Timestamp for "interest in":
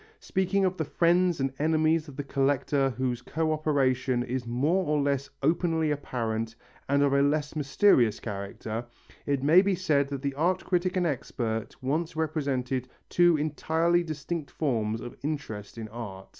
15.21-15.87